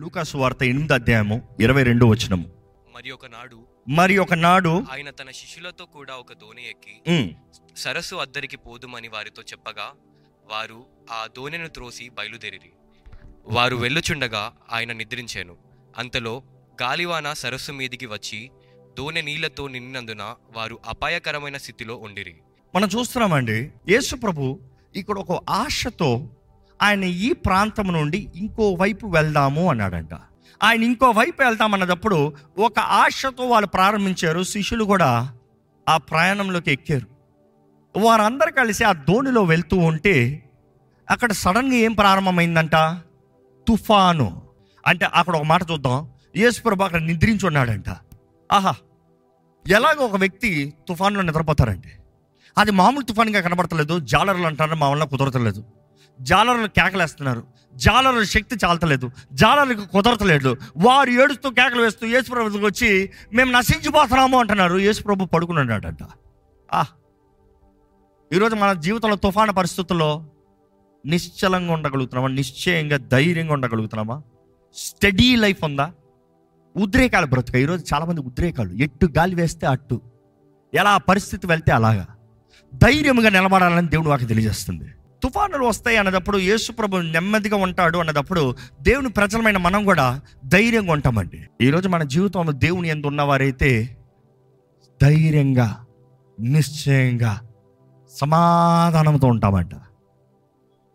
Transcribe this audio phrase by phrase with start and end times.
[0.00, 2.46] లూకాసు వార్త ఎనిమిది అధ్యాయము ఇరవై రెండు వచనము.
[2.94, 3.58] మరి ఒకనాడు
[3.88, 7.36] మరి ఒకనాడు ఆయన తన శిష్యులతో కూడా ఒక దోణి ఎక్కి
[7.76, 9.86] సరస్సు అద్దరికి పోదుమని వారితో చెప్పగా
[10.50, 10.78] వారు
[11.10, 12.72] ఆ దోణెను త్రోసి బయలుదేరిరి.
[13.46, 15.56] వారు వెళ్ళుచుండగా ఆయన నిద్రించాను.
[15.98, 16.34] అంతలో
[16.82, 18.40] గాలివాన సరస్సు మీదికి వచ్చి
[18.98, 22.34] దోణె నీళ్ళతో నిండినందున వారు అపాయకరమైన స్థితిలో ఉండిరి.
[22.74, 24.58] మనం చూస్తున్నామండి యేసు ప్రభు
[24.96, 26.10] ఇక్కడ ఒక ఆశతో
[26.82, 30.14] ఆయన ఈ ప్రాంతం నుండి ఇంకో వైపు వెళ్దాము అన్నాడంట.
[30.62, 34.42] ఆయన ఇంకో వైపు వెళ్తామన్నప్పుడు ఒక ఆశతో వాళ్ళు ప్రారంభించారు.
[34.42, 35.32] శిష్యులు కూడా
[35.88, 37.06] ఆ ప్రయాణంలోకి ఎక్కారు.
[37.98, 40.44] వారందరూ కలిసి ఆ ధోనిలో వెళ్తూ ఉంటే
[41.10, 42.74] అక్కడ సడన్గా ఏం ప్రారంభమైందంట?
[43.68, 44.42] తుఫాను.
[44.86, 46.10] అంటే అక్కడ ఒక మాట చూద్దాం.
[46.36, 47.84] యేసుప్రభు అక్కడ నిద్రించి ఉన్నాడంట.
[48.52, 48.74] ఆహా!
[49.68, 51.88] ఎలాగ ఒక వ్యక్తి తుఫాన్లో నిద్రపోతారండి.
[52.58, 53.98] అది మామూలు తుఫాన్గా కనబడతలేదు.
[53.98, 55.64] జాలర్లు అంటారు మా వల్ల కుదరతలేదు.
[56.22, 57.42] జాలర్లు కేకలేస్తున్నారు.
[57.74, 59.10] జాలర్ల శక్తి చాలతలేదు.
[59.32, 60.56] జాలర్లకు కుదరతలేదు.
[60.76, 64.78] వారు ఏడుస్తూ కేకలు వేస్తూ యేసుప్రభుకి వచ్చి మేము నశించిపోతున్నాము అంటున్నారు.
[64.78, 65.96] యేసుప్రభు పడుకున్నాడట
[66.72, 66.84] ఆ!
[68.32, 70.26] ఈరోజు మన జీవితంలో తుఫాను పరిస్థితుల్లో
[71.06, 72.28] నిశ్చలంగా ఉండగలుగుతున్నామా?
[72.28, 74.22] నిశ్చయంగా ధైర్యంగా ఉండగలుగుతున్నామా?
[74.74, 75.92] స్టడీ లైఫ్ ఉందా?
[76.76, 77.54] ఉద్రేకాలు బ్రతుక.
[77.54, 78.72] ఈరోజు చాలామంది ఉద్రేకాలు.
[78.72, 80.00] ఎట్టు గాలి వేస్తే అట్టు.
[80.74, 82.06] ఎలా పరిస్థితి వెళ్తే అలాగా.
[82.74, 84.84] ధైర్యంగా నిలబడాలని దేవుడు వాకి తెలియజేస్తుంది.
[85.22, 91.46] తుఫానులు వస్తాయి అన్నదప్పుడు యేసుప్రభు నెమ్మదిగా ఉంటాడు అన్నదప్పుడు దేవుని ప్రజలమైన మనం కూడా ధైర్యంగా ఉంటామండి.
[91.60, 93.96] ఈరోజు మన జీవితంలో దేవుని ఎందు ఉన్నవారైతే
[95.02, 95.86] ధైర్యంగా
[96.40, 97.40] నిశ్చయంగా
[98.10, 99.70] సమాధానంతో ఉంటామంట.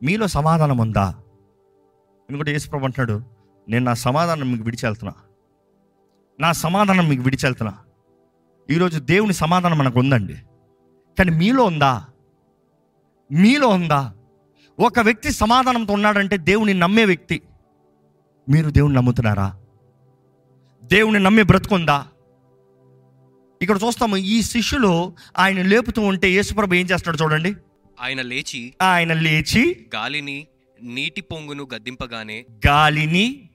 [0.03, 1.15] మీలో సమాధానం ఉందా?
[2.29, 3.23] ఎందుకంటే యేసుప్రభు అంటున్నాడు
[3.69, 5.13] నేను నా సమాధానం మీకు విడిచెళ్తున్నా.
[6.39, 7.77] నా సమాధానం మీకు విడిచెళ్తున్నా.
[8.69, 10.33] ఈరోజు దేవుని సమాధానం మనకు ఉందండి.
[11.19, 12.05] కానీ మీలో ఉందా?
[13.31, 14.13] మీలో ఉందా?
[14.79, 17.41] ఒక వ్యక్తి సమాధానంతో ఉన్నాడంటే దేవుని నమ్మే వ్యక్తి.
[18.49, 19.57] మీరు దేవుని నమ్ముతున్నారా?
[20.83, 22.07] దేవుని నమ్మే బ్రతుకుందా?
[23.61, 27.55] ఇక్కడ చూస్తాము ఈ శిష్యులు ఆయన లేపుతూ ఉంటే యేసుప్రభు ఏం చేస్తాడు చూడండి.
[28.01, 30.47] ఆయన లేచి ఆయన లేచి గాలిని
[30.81, 33.49] నీటి పొంగును గద్దింపగానే గాలిని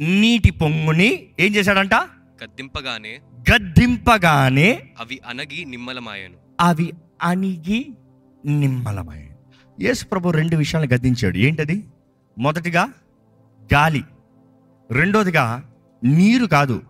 [0.00, 1.94] నీటి పొంగుని ఏం చేశాడంట?
[2.44, 3.20] గద్దింపగానే
[3.52, 6.34] గద్దింపగానే అవి అనగి నిమ్మలమాయను.
[6.60, 6.92] అవి
[7.22, 7.86] అణిగి
[8.44, 9.25] నిమ్మలమై
[9.80, 11.36] యేసు ప్రభు రెండు విషయాలు గద్దించాడు.
[11.36, 11.84] ఏంటది?
[12.38, 12.88] మొదటిగా
[13.74, 14.04] గాలి.
[14.90, 15.62] రెండోదిగా
[16.04, 16.82] నీరు కాదు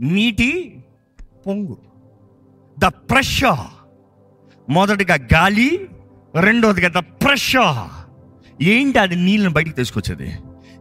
[0.00, 0.84] నీటి
[1.46, 1.78] పొంగు.
[2.78, 3.92] ద ప్రెషర్
[4.68, 5.88] మొదటిగా గాలి
[6.40, 8.12] రెండోదిగా ద ప్రెషర్
[8.62, 10.32] ఏంటి అది నీళ్ళని బయటికి తీసుకొచ్చేది?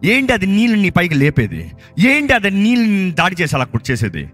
[0.03, 1.71] ఏంటి అది నీళ్ళని పైకి లేపేది?
[1.99, 4.31] ఏంటి అది నీళ్ళని దాడి చేసి అలా కుర్చేసేది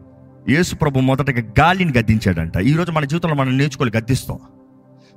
[0.50, 2.57] యేసు ప్రభు మొదటగా గాలిని గద్దించాడంట.
[2.57, 4.40] ఈరోజు మన జీవితంలో మనం నేర్చుకోవాలి గద్దిస్తాం.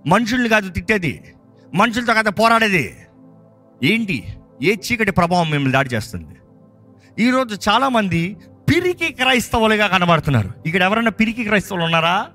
[0.07, 1.25] మనుషుల్ని కాదు తిట్టేది.
[1.75, 2.97] మనుషులతో కదా పోరాడేది.
[3.83, 4.25] ఏంటి?
[4.63, 6.37] ఏ చీకటి ప్రభావం మిమ్మల్ని దాడి చేస్తుంది?
[7.19, 8.37] ఈరోజు చాలామంది
[8.71, 10.51] పిరికి క్రైస్తవులుగా కనబడుతున్నారు.
[10.67, 12.27] ఇక్కడ ఎవరైనా పిరికి క్రైస్తవులు ఉన్నారా?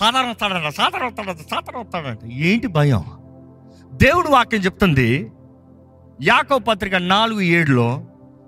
[0.00, 3.04] సాధారణ వస్తాడంట సాధారణ వస్తాడంట సాధారణ వస్తాడంట ఏంటి భయం?
[3.92, 5.30] దేవుడు వాక్యం చెప్తుంది
[6.22, 8.04] యాకో పత్రిక నాలుగు ఏడులో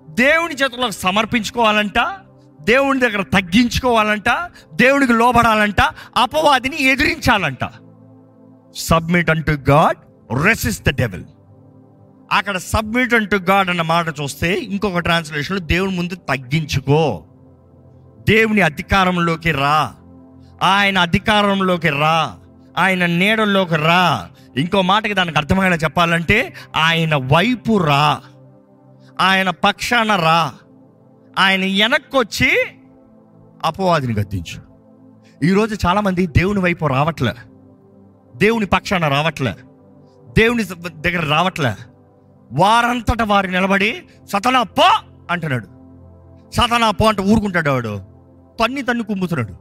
[0.09, 1.99] దేవుని చేతుల్లో సమర్పించుకోవాలంట
[2.61, 4.29] దేవుని దగ్గర తగ్గించుకోవాలంట
[4.73, 5.81] దేవునికి లోబడాలంట
[6.17, 7.63] అపవాదిని ఎదిరించాలంట.
[8.75, 9.97] Submit unto God
[10.45, 11.23] resist the devil
[12.31, 17.23] అక్కడ సబ్మిట్ అంటు గాడ్ అన్న మాట చూస్తే ఇంకొక ట్రాన్స్లేషన్లో దేవుని ముందు తగ్గించుకో.
[18.29, 19.95] దేవుని అధికారంలోకి రా.
[20.63, 22.37] ఆయన అధికారంలోకి రా.
[22.77, 24.29] ఆయన నీడల్లోకి రా.
[24.57, 28.21] ఇంకో మాటకి దానికి అర్థమయ్యేలా చెప్పాలంటే ఆయన వైపు రా.
[29.21, 30.53] ఆయన పక్షాన రా.
[31.39, 32.63] ఆయన వెనక్కొచ్చి
[33.65, 34.61] అపవాదిని గద్దించు.
[35.45, 37.33] ఈరోజు చాలామంది దేవుని వైపు రావట్లే.
[38.35, 39.55] దేవుని పక్షాన రావట్లే.
[40.37, 41.75] దేవుని దగ్గర రావట్లే.
[42.51, 44.89] వారంతట వారు నిలబడి సతనా పో!
[45.31, 45.65] అంటున్నాడు.
[46.51, 47.05] సతనా పో!
[47.05, 48.01] అంటే ఊరుకుంటాడు వాడు.
[48.59, 49.53] తన్ని తన్ని కుమ్ముతున్నాడు.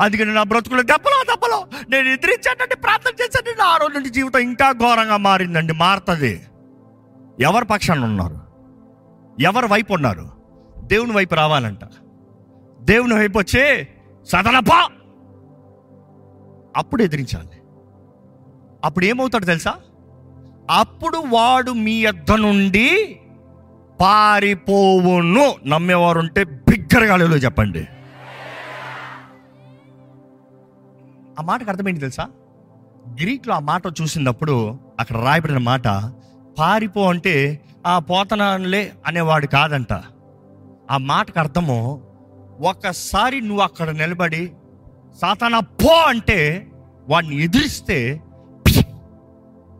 [0.00, 1.66] అందుకని నా బ్రతుకులో దెబ్బలో దెబ్బలో.
[1.90, 5.72] నేను ఎదిరించానండి ప్రార్థన చేశానండి ఆ రోజు నుండి జీవితం ఇంకా ఘోరంగా మారిందండి.
[5.72, 6.46] మారుతుంది.
[7.40, 8.40] ఎవరి పక్షాన ఉన్నారు?
[9.40, 10.30] ఎవరి వైపు ఉన్నారు?
[10.78, 11.80] దేవుని వైపు రావాలంట.
[12.80, 13.88] దేవుని వైపు వచ్చి
[14.24, 14.88] సదనపా
[16.76, 17.59] అప్పుడు ఎదిరించాలి.
[18.84, 19.74] అప్పుడు ఏమవుతాడు తెలుసా?
[20.70, 23.20] అప్పుడు వాడు మీ యొద్ నుండి
[24.00, 25.54] పారిపోవును.
[25.66, 27.88] నమ్మేవారు ఉంటే బిగ్గరగాలిలో చెప్పండి.
[31.38, 32.28] ఆ మాటకు అర్థమైంది తెలుసా?
[33.20, 35.88] గ్రీక్లో ఆ మాట చూసినప్పుడు అక్కడ రాయబడిన మాట
[36.58, 39.92] పారిపో అంటే ఆ పోతనాలే అనేవాడు కాదంట.
[40.90, 42.02] ఆ మాటకు అర్థము
[42.60, 44.52] ఒక్కసారి నువ్వు అక్కడ నిలబడి
[45.20, 46.66] సాతానా పో అంటే
[47.08, 48.20] వాడిని ఎదిరిస్తే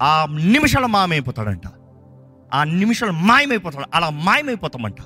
[0.02, 1.62] ఆ నిమిషాల మామైపోతాడంట
[2.54, 3.84] ఆ నిమిషాలు మాయమైపోతాడు.
[3.94, 4.96] అలా మాయమైపోతామంట.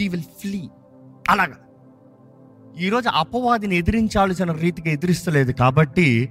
[0.00, 0.68] హీ విల్ ఫ్లీ
[1.30, 1.54] అలాగా.
[2.80, 6.30] ఈరోజు అపవాదిని ఎదిరించాల్సిన రీతిగా ఎదిరిస్తలేదు కాబట్టి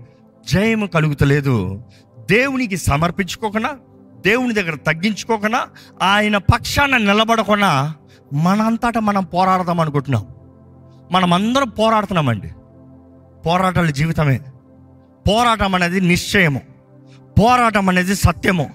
[0.54, 1.84] జయము కలుగుతలేదు.
[2.32, 3.78] దేవునికి సమర్పించుకోకుండా
[4.26, 5.68] దేవుని దగ్గర తగ్గించుకోకుండా
[6.02, 7.96] ఆయన పక్షాన నిలబడకుండా
[8.34, 10.28] మనంతటా మనం పోరాడదాం అనుకుంటున్నాం.
[11.12, 12.54] మనం అందరం పోరాడుతున్నామండి.
[13.46, 14.42] పోరాటాల జీవితమే.
[15.30, 16.71] పోరాటం అనేది నిశ్చయము.
[17.42, 18.70] పోరాటం అనేది సత్యము.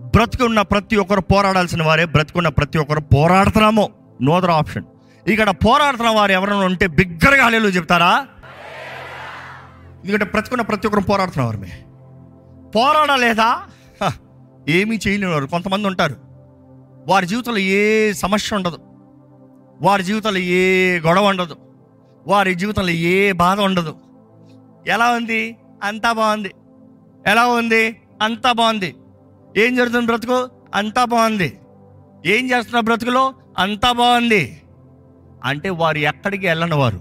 [0.00, 3.88] బ్రతికున్న ప్రతి ఒక్కరు పోరాడాల్సిన వారే బ్రతికున్న ప్రతి ఒక్కరు పోరాడుతున్నాము.
[4.22, 4.84] నో అదర్ ఆప్షన్
[5.28, 8.26] ఇక్కడ పోరాడుతున్న వారు ఎవరైనా ఉంటే బిగ్గరగా హలేలు చెప్తారా?
[10.04, 11.84] ఎందుకంటే బ్రతుకున్న ప్రతి ఒక్కరు పోరాడుతున్న వారమే
[12.74, 13.62] పోరాడలేదా?
[14.02, 14.12] హ,
[14.68, 15.46] ఏమీ చేయలేనివారు.
[15.46, 16.16] కొంతమంది ఉంటారు.
[17.08, 18.78] వారి జీవితంలో ఏ సమస్య ఉండదు.
[19.80, 21.56] వారి జీవితంలో ఏ గొడవ ఉండదు.
[22.26, 23.96] వారి జీవితంలో ఏ బాధ ఉండదు.
[24.86, 25.56] ఎలా ఉంది?
[25.82, 26.50] అంతా బాగుంది.
[27.26, 27.96] ఎలా ఉంది?
[28.22, 28.94] అంతా బాగుంది.
[29.56, 30.48] ఏం జరుగుతుంది బ్రతుకు?
[30.74, 31.60] అంతా బాగుంది.
[32.26, 33.32] ఏం చేస్తున్న బ్రతుకులో?
[33.58, 34.62] అంతా బాగుంది.
[35.44, 37.00] అంటే వారు ఎక్కడికి వెళ్ళని వారు.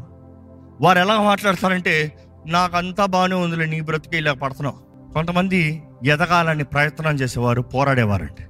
[0.81, 2.17] వారు ఎలా మాట్లాడతారంటే
[2.47, 4.87] నాకు అంతా బాగానే ఉందిలే నీ బ్రతుకు ఇలా పడుతున్నావు.
[5.13, 8.43] కొంతమంది ఎదగాలని ప్రయత్నం చేసేవారు పోరాడేవారండి.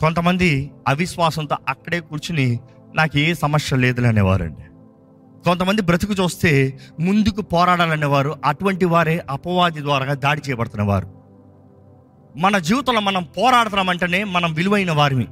[0.00, 2.60] కొంతమంది అవిశ్వాసంతో అక్కడే కూర్చుని
[2.94, 4.62] నాకు ఏ సమస్య లేదులే అనేవారండి.
[5.44, 11.21] కొంతమంది బ్రతుకు చూస్తే ముందుకు పోరాడాలనేవారు అటువంటి వారే అపవాది ద్వారా దాడి చేయబడుతున్న వారు.
[12.36, 15.26] మన జీవితంలో మనం పోరాడుతున్నామంటేనే మనం విలువైన వారిని.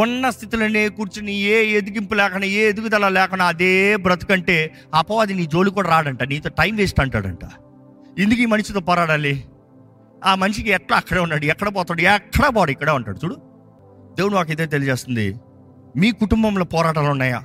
[0.00, 5.88] ఉన్న స్థితిలోనే కూర్చుని ఏ ఎదిగింపు లేకుండా ఏ ఎదుగుదల లేకుండా అదే బ్రతుకంటే అపవాది నీ జోలి కూడా
[5.88, 7.44] రాడంట నీతో టైం వేస్ట్ అంటాడంట.
[8.18, 9.44] ఎందుకు ఈ మనిషితో పోరాడాలి?
[10.24, 13.34] ఆ మనిషికి ఎట్లా అక్కడే ఉన్నాడు ఎక్కడ పోతాడు ఎక్కడ పోడు ఇక్కడే ఉంటాడు చూడు.
[14.16, 15.40] దేవుడు నాకు ఇదే తెలియజేస్తుంది.
[15.96, 17.42] మీ కుటుంబంలో పోరాటాలు ఉన్నాయా?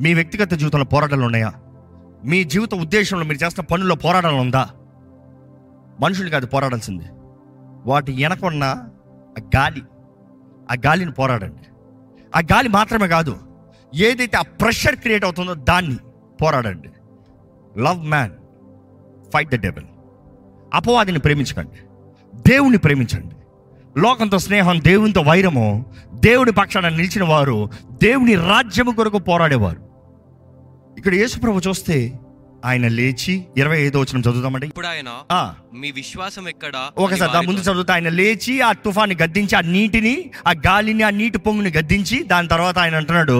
[0.00, 1.52] మీ వ్యక్తిగత జీవితంలో పోరాటాలు ఉన్నాయా?
[2.24, 4.68] మీ జీవిత ఉద్దేశంలో మీరు చేస్తున్న పనుల్లో పోరాటాలు ఉందా?
[6.00, 7.04] మనుషులు కాదు పోరాడాల్సింది.
[7.86, 8.64] వాటి వెనకున్న
[9.38, 9.82] ఆ గాలి
[10.70, 11.68] ఆ గాలిని పోరాడండి.
[12.36, 13.38] ఆ గాలి మాత్రమే కాదు
[13.94, 15.96] ఏదైతే ఆ ప్రెషర్ క్రియేట్ అవుతుందో దాన్ని
[16.42, 16.88] పోరాడండి.
[17.80, 18.30] Love man
[19.34, 19.84] fight the devil
[20.74, 21.78] అపవాదిని ప్రేమించకండి.
[22.48, 23.34] దేవుని ప్రేమించండి.
[24.00, 27.70] లోకంతో స్నేహం దేవునితో వైరము దేవుడి పక్షాన నిలిచిన వారు
[28.02, 29.82] దేవుని రాజ్యము కొరకు పోరాడేవారు.
[30.98, 32.20] ఇక్కడ యేసుప్రభు చూస్తే
[32.64, 34.66] ఆయన లేచి ఇరవై ఐదో వచ్చిన చదువుదామండి.
[34.66, 35.40] ఇప్పుడు ఆయన ఆ,
[35.74, 36.76] మీ విశ్వాసం ఎక్కడ?
[36.98, 40.14] ఒకసారి దాని ముందు చదువుతా ఆయన లేచి ఆ తుఫాన్ని గద్దించి ఆ నీటిని
[40.46, 43.38] ఆ గాలిని ఆ నీటి పొంగుని గద్దించి దాని తర్వాత ఆయన అంటున్నాడు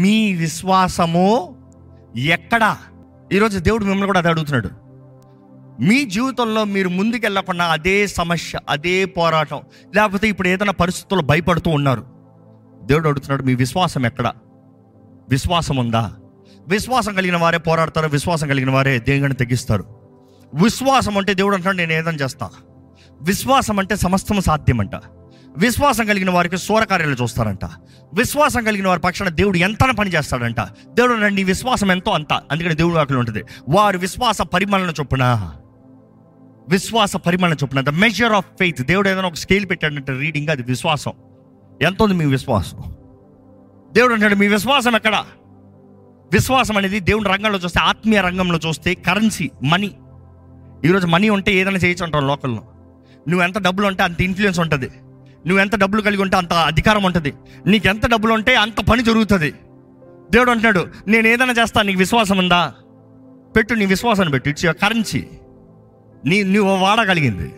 [0.00, 1.26] మీ విశ్వాసము
[2.28, 2.70] ఎక్కడా?
[3.32, 4.70] ఈరోజు దేవుడు మిమ్మల్ని కూడా అది అడుగుతున్నాడు.
[5.82, 9.60] మీ జీవితంలో మీరు ముందుకెళ్ళకుండా అదే సమస్య అదే పోరాటం
[9.94, 12.02] లేకపోతే ఇప్పుడు ఏదైనా పరిస్థితుల్లో భయపడుతూ ఉన్నారు.
[12.82, 14.28] దేవుడు అడుగుతున్నాడు మీ విశ్వాసం ఎక్కడ?
[15.28, 16.02] విశ్వాసం ఉందా
[16.68, 19.84] విశ్వాసం కలిగిన వారే పోరాడతారు విశ్వాసం కలిగిన వారే దేవుని తగ్గిస్తారు
[20.54, 22.50] విశ్వాసం అంటే దేవుడు అంటాడు నేను ఏదైనా చేస్తా.
[23.22, 24.90] విశ్వాసం అంటే సమస్తము సాధ్యమంట.
[25.56, 27.64] విశ్వాసం కలిగిన వారికి సూరకార్యాలు చూస్తారంట.
[28.14, 30.60] విశ్వాసం కలిగిన వారి పక్షాన దేవుడు ఎంత పని చేస్తాడంట.
[30.88, 32.32] దేవుడు నీ విశ్వాసం ఎంతో అంత.
[32.32, 35.52] అందుకని దేవుడు వాకులు ఉంటుంది వారి విశ్వాస పరిమళన చొప్పున
[36.68, 41.12] విశ్వాస పరిమళన చొప్పున ద మెజర్ ఆఫ్ ఫెయిత్ దేవుడు ఏదైనా ఒక స్కేల్ పెట్టాడంటే రీడింగ్ అది విశ్వాసం.
[41.82, 42.78] ఎంత ఉంది మీ విశ్వాసం?
[43.92, 45.24] దేవుడు అంటాడు మీ విశ్వాసం ఎక్కడ?
[46.32, 49.90] విశ్వాసం అనేది దేవుని రంగంలో చూస్తే ఆత్మీయ రంగంలో చూస్తే కరెన్సీ మనీ
[50.84, 52.62] ఈరోజు మనీ ఉంటే ఏదైనా చేయొచ్చు అంటారు లోకల్లో.
[53.28, 54.90] నువ్వు ఎంత డబ్బులు ఉంటే అంత ఇన్ఫ్లుయెన్స్ ఉంటుంది.
[55.46, 57.34] నువ్వు ఎంత డబ్బులు కలిగి ఉంటే అంత అధికారం ఉంటుంది.
[57.66, 59.50] నీకు ఎంత డబ్బులు ఉంటే అంత పని జరుగుతుంది.
[60.30, 62.74] దేవుడు అంటున్నాడు నేను ఏదైనా చేస్తాను నీకు విశ్వాసం ఉందా?
[63.56, 64.48] పెట్టు నీ విశ్వాసాన్ని పెట్టు.
[64.48, 65.24] ఇట్స్ యువర్ కరెన్సీ
[66.26, 67.52] నీ నువ్వు వాడగలిగింది.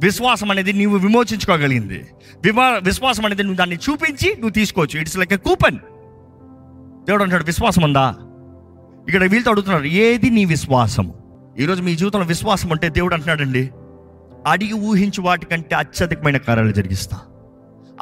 [0.00, 2.06] విశ్వాసం అనేది నువ్వు విమోచించుకోగలిగింది.
[2.44, 5.00] విమా విశ్వాసం అనేది నువ్వు దాన్ని చూపించి నువ్వు తీసుకోవచ్చు.
[5.00, 5.78] ఇట్స్ లైక్ ఎ కూపన్
[7.06, 8.14] దేవుడు అంటాడు విశ్వాసం ఉందా?
[9.08, 11.14] ఇక్కడ వీళ్ళతో అడుగుతున్నారు ఏది నీ విశ్వాసము?
[11.58, 13.70] ఈరోజు మీ జీవితంలో విశ్వాసం అంటే దేవుడు అంటున్నాడండి
[14.46, 17.20] అడిగి ఊహించు వాటికంటే అత్యధికమైన కార్యాలు జరిగిస్తా.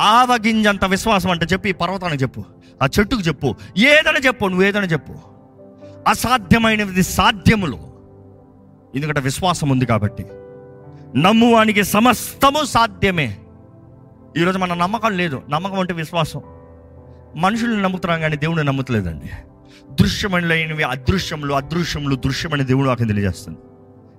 [0.01, 2.45] ఆవగింజంత విశ్వాసం అంటే చెప్పి ఈ పర్వతానికి చెప్పు
[2.83, 5.15] ఆ చెట్టుకు చెప్పు ఏదైనా చెప్పు నువ్వు ఏదైనా చెప్పు.
[6.09, 7.79] అసాధ్యమైనది సాధ్యములు.
[8.95, 10.27] ఎందుకంటే విశ్వాసం ఉంది కాబట్టి.
[11.17, 13.39] నమ్మువానికి సమస్తము సాధ్యమే.
[14.37, 16.41] ఈరోజు మన నమ్మకం లేదు నమ్మకం అంటే విశ్వాసం.
[17.37, 19.31] మనుషుల్ని నమ్ముతున్నాం కానీ దేవుడిని నమ్ముతలేదండి.
[20.01, 23.59] దృశ్యమైనవి అదృశ్యములు అదృశ్యములు దృశ్యమైన దేవుడు నాకు తెలియజేస్తుంది.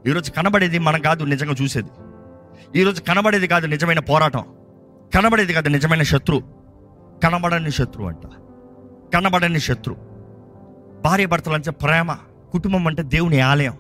[0.10, 1.89] ఈరోజు కనబడేది మనం కాదు నిజంగా చూసేది.
[2.79, 4.43] ఈరోజు కనబడేది కాదు నిజమైన పోరాటం.
[5.15, 6.41] కనబడేది కాదు నిజమైన శత్రు.
[7.24, 8.27] కనబడని శత్రు అంట.
[9.13, 9.95] కనబడని శత్రు.
[11.05, 12.15] భార్య భర్తలు అంటే ప్రేమ.
[12.51, 13.74] కుటుంబం అంటే దేవుని ఆలయం.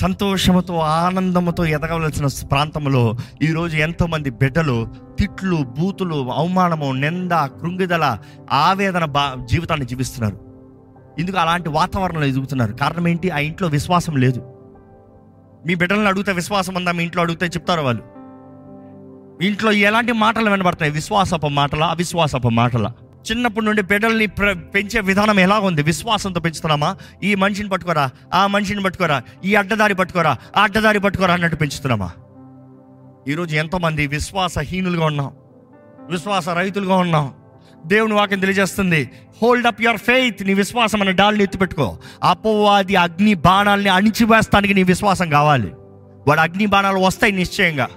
[0.00, 4.88] సంతోషముతో ఆనందముతో ఎదగవలసిన ప్రాంతంలో ఈరోజు ఎంతోమంది బిడ్డలు
[5.18, 8.18] తిట్లు బూతులు అవమానము నింద కృంగిదల
[8.52, 10.40] ఆవేదన బా జీవితాన్ని జీవిస్తున్నారు.
[11.18, 12.72] ఎందుకు అలాంటి వాతావరణంలో ఎదుగుతున్నారు.
[12.72, 13.30] కారణం ఏంటి?
[13.30, 14.42] ఆ ఇంట్లో విశ్వాసం లేదు.
[15.66, 16.92] మీ బిడ్డలను అడిగితే విశ్వాసం ఉందా?
[16.92, 18.02] మీ ఇంట్లో అడిగితే చెప్తారు వాళ్ళు.
[19.44, 20.90] ఇంట్లో ఎలాంటి మాటలు వినబడతాయి?
[20.90, 21.84] విశ్వాసపు మాటల?
[21.84, 22.92] అవిశ్వాసపు మాటల?
[23.30, 26.96] చిన్నప్పటి నుండి బిడ్డల్ని ప్ర- పెంచే విధానం ఎలా ఉంది విశ్వాసంతో పెంచుతున్నామా?
[27.22, 32.10] ఈ మనిషిని పట్టుకోరా ఆ మనిషిని పట్టుకోరా ఈ అడ్డదారి పట్టుకోరా ఆ అడ్డదారి పట్టుకోరా అన్నట్టు పెంచుతున్నామా?
[33.28, 35.32] ఈరోజు ఎంతోమంది విశ్వాసహీనులుగా ఉన్నాం.
[36.10, 37.32] విశ్వాస రైతులుగా ఉన్నాం.
[37.86, 39.10] దేవుని వాక్యం తెలియజేస్తుంది
[39.42, 41.98] హోల్డ్ అప్ యువర్ ఫెయిత్ నీ విశ్వాసం అనే డాల్ని ఎత్తిపెట్టుకో.
[42.22, 45.72] అపోవాది అగ్ని బాణాలని అణిచివేస్తానికి నీ విశ్వాసం కావాలి.
[46.28, 47.88] వాడు అగ్ని బాణాలు వస్తాయి నిశ్చయంగా.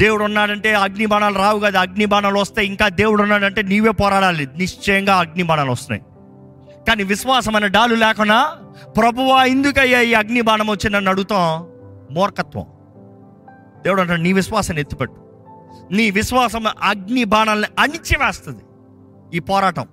[0.00, 1.80] దేవుడు ఉన్నాడంటే అగ్ని బాణాలు రావు కదా.
[1.80, 4.48] అగ్ని బాణాలు వస్తాయి ఇంకా దేవుడు ఉన్నాడంటే నీవే పోరాడాలి.
[4.56, 6.02] నిశ్చయంగా అగ్ని బాణాలు వస్తున్నాయి.
[6.88, 8.52] కానీ విశ్వాసం అనే డాలు లేకుండా
[8.96, 11.66] ప్రభువా ఎందుకయ్యా ఈ అగ్ని బాణం వచ్చి నన్ను అడుగుతాం
[12.14, 12.66] మూర్ఖత్వం.
[13.82, 15.16] దేవుడు అంటాడు నీ విశ్వాసాన్ని ఎత్తిపెట్టు.
[15.90, 18.62] నీ విశ్వాసం అగ్ని బాణాలని అణిచివేస్తుంది.
[19.36, 19.88] ఈ పోరాటం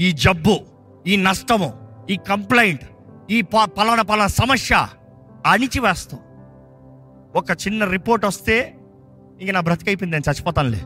[0.00, 0.60] ఈ జబ్బు
[1.06, 1.74] ఈ నష్టము
[2.10, 2.82] ఈ కంప్లైంట్
[3.30, 4.86] ఈ ప- పలానా పలానా సమస్య
[5.46, 6.20] అణిచివేస్తాం
[7.36, 8.78] ఒక చిన్న రిపోర్ట్ వస్తే
[9.40, 10.80] ఇంక నా బ్రతికైపోయింది నేను చచ్చిపోతానులే.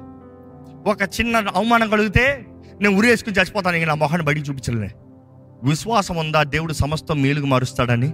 [0.91, 2.47] ఒక చిన్న అవమానం కలిగితే
[2.81, 4.91] నేను ఉరేసుకుని చచ్చిపోతాను ఇంక నా మొహాన్ని బయటికి చూపించలే
[5.65, 8.13] విశ్వాసం ఉందా దేవుడు సమస్తం మేలుగా మారుస్తాడని?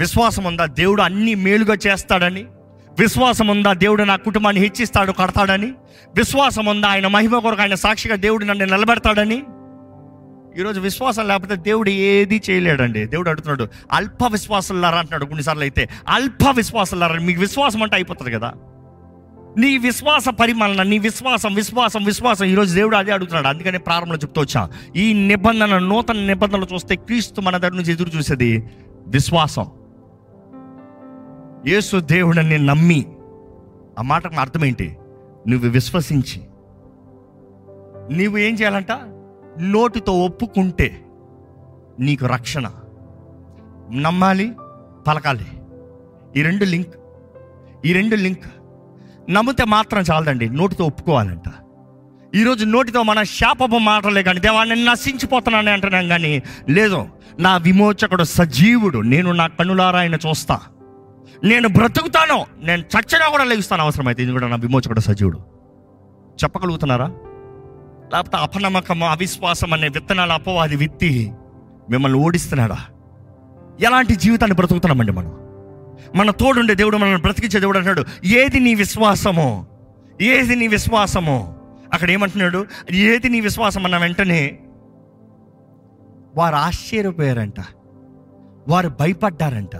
[0.00, 2.46] విశ్వాసం ఉందా దేవుడు అన్ని మేలుగా చేస్తాడని?
[3.00, 5.72] విశ్వాసం ఉందా దేవుడు నా కుటుంబాన్ని హెచ్చిస్తాడు కడతాడని?
[6.16, 9.42] విశ్వాసం ఉందా ఆయన మహిమ కొరకు ఆయన సాక్షిగా దేవుడు నన్ను నిలబెడతాడని?
[10.58, 13.06] ఈరోజు విశ్వాసం లేకపోతే దేవుడు ఏది చేయలేడండి.
[13.06, 18.52] దేవుడు అడుగుతున్నాడు అల్ప విశ్వాసంలారా అంటున్నాడు కొన్నిసార్లు అయితే అల్ప విశ్వాసంలారా మీకు విశ్వాసం అంటే అయిపోతుంది కదా.
[19.56, 22.44] నీ విశ్వాస పరిమాణన నీ విశ్వాసం విశ్వాసం విశ్వాసం.
[22.44, 23.46] ఈరోజు దేవుడు అదే అడుగుతున్నాడు.
[23.46, 24.70] అందుకనే ప్రారంభంలో చెప్తూ వచ్చా.
[24.96, 28.70] ఈ నిబంధన నూతన నిబంధనలు చూస్తే క్రీస్తు మన దగ్గర నుంచి ఎదురు చూసేది
[29.06, 29.66] విశ్వాసం.
[31.66, 33.06] యేసు దేవుడని నమ్మి
[33.98, 34.96] ఆ మాటకు అర్థం ఏంటి?
[35.48, 36.42] నువ్వు విశ్వసించి
[38.16, 38.92] నీవు ఏం చేయాలంట?
[39.60, 41.04] నోటితో ఒప్పుకుంటే
[42.00, 42.70] నీకు రక్షణ.
[43.92, 44.52] నమ్మాలి
[45.06, 45.46] పలకాలి.
[46.36, 46.94] ఈ రెండు లింక్
[47.86, 48.44] ఈ రెండు లింక్
[49.30, 50.48] నమ్మితే మాత్రం చాలదండి.
[50.48, 51.42] నోటితో ఒప్పుకోవాలంట.
[52.34, 57.06] ఈరోజు నోటితో మన శాపపు మాటలే కానీ దేవా నేను అంటున్నాం కానీ లేదు
[57.40, 58.98] నా విమోచకుడు సజీవుడు.
[58.98, 60.60] నేను నా కన్నులారా ఆయన చూస్తా.
[61.44, 62.46] నేను బ్రతుకుతాను.
[62.62, 65.38] నేను చచ్చినా కూడా లేస్తాను అవసరమైతే ఇది కూడా నా విమోచకుడు సజీవుడు.
[66.44, 67.06] చెప్పగలుగుతున్నారా?
[68.12, 71.32] లేకపోతే అపనమ్మకం అవిశ్వాసం అనే విత్తనాలు అపవాది విత్తి
[71.90, 72.78] మిమ్మల్ని ఓడిస్తున్నాడా?
[73.80, 75.47] ఎలాంటి జీవితాన్ని బ్రతుకుతున్నామండి మనం?
[76.14, 79.66] మన తోడుండే దేవుడు మనల్ని బ్రతికించే దేవుడు అన్నాడు ఏది నీ విశ్వాసమో
[80.20, 81.54] ఏది నీ విశ్వాసమో?
[81.92, 83.84] అక్కడ ఏమంటున్నాడు ఏది నీ విశ్వాసం?
[83.84, 84.58] అన్న వెంటనే
[86.36, 87.60] వారు ఆశ్చర్యపోయారంట.
[88.68, 89.76] వారు భయపడ్డారంట.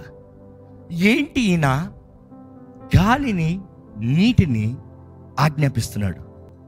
[0.93, 1.93] ఏంటి ఈయన
[2.97, 3.61] గాలిని
[3.99, 4.77] నీటిని
[5.41, 6.19] ఆజ్ఞాపిస్తున్నాడు?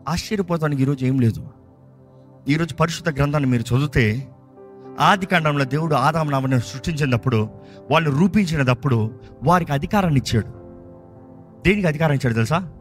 [0.08, 1.48] ఆశ్చర్యపోతానికి ఈరోజు ఏం లేదు.
[2.48, 4.28] ఈరోజు పరిశుద్ధ గ్రంథాన్ని మీరు చదివితే
[5.00, 7.48] ఆది కాండంలో దేవుడు ఆదామనామని సృష్టించినప్పుడు
[7.90, 9.10] వాళ్ళు రూపించినప్పుడు
[9.42, 10.46] వారికి అధికారాన్ని ఇచ్చాడు.
[11.66, 12.72] దేనికి అధికారం ఇచ్చాడు తెలుసా?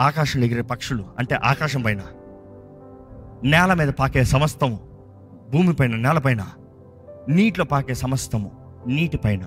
[0.00, 2.00] ఆకాశంలో ఎగిరే పక్షులు అంటే ఆకాశం పైన
[3.44, 4.80] నేల మీద పాకే సమస్తము
[5.50, 6.46] భూమిపైన నేలపైన
[7.28, 8.50] నీటిలో పాకే సమస్తము
[8.86, 9.40] నీటిపైన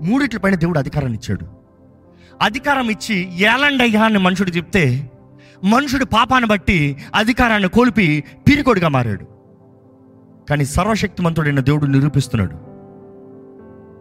[0.00, 1.46] మూడిట్లపైన దేవుడు అధికారాన్ని ఇచ్చాడు.
[2.42, 5.10] అధికారం ఇచ్చి ఏలండయ్యా అని మనుషుడు చెప్తే
[5.64, 9.24] మనుషుడు పాపాన్ని బట్టి అధికారాన్ని కోల్పి పిరికొడిగా మారాడు.
[10.50, 12.65] కానీ సర్వశక్తిమంతుడైన దేవుడు నిరూపిస్తున్నాడు.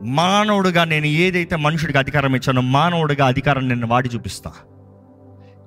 [0.06, 4.52] మానవుడుగా నేను ఏదైతే మనుషుడికి అధికారం ఇచ్చానో మానవుడిగా అధికారం నేను వాడి చూపిస్తా.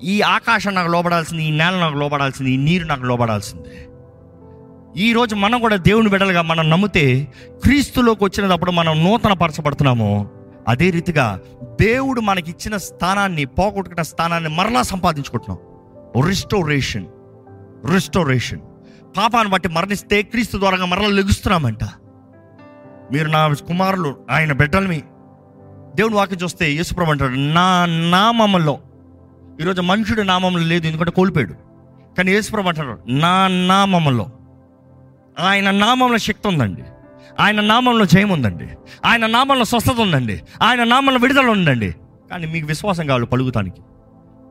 [0.02, 3.68] ఈ ఆకాశం నాకు లోబడాల్సింది ఈ నేల నాకు లోబడాల్సింది ఈ నీరు నాకు లోబడాల్సింది.
[4.97, 7.28] ఈరోజు మనం కూడా దేవుని బిడ్డలుగా మనం నమ్మితే
[7.64, 10.30] క్రీస్తులోకి వచ్చినప్పుడు మనం నూతన పరచబడుతున్నాము
[10.68, 11.40] అదే రీతిగా
[11.80, 15.59] దేవుడు మనకి ఇచ్చిన స్థానాన్ని పోగొట్టుకున్న స్థానాన్ని మరలా సంపాదించుకుంటున్నాం.
[16.28, 17.07] రిస్టోరేషన్
[17.92, 18.61] రిస్టోరేషన్
[19.16, 21.85] పాపాన్ని బట్టి మరణిస్తే క్రీస్తు ద్వారా మరలా లెగుస్తున్నామంట.
[23.12, 25.03] మీరు నా కుమారులు ఆయన బిడ్డలమి
[25.95, 28.79] దేవుని వాక్యం చూస్తే యేసుప్రభు అంటాడు నా నామంలో
[29.61, 31.53] ఈరోజు మనుషుడు నామంలో లేదు ఎందుకంటే కోల్పోయాడు.
[32.17, 34.31] కానీ యేసుప్రభు అంటాడు నా నామంలో
[35.41, 36.83] ఆయన నామంలో శక్తి ఉందండి.
[37.41, 38.69] ఆయన నామంలో జయం ఉందండి.
[39.05, 40.43] ఆయన నామంలో స్వస్థత ఉందండి.
[40.62, 41.95] ఆయన నామంలో విడుదల ఉందండి.
[42.31, 43.81] కానీ మీకు విశ్వాసం కావాలి పలుకుతానికి.